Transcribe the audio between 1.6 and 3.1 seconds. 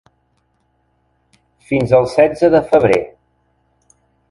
Fins el setze de febrer.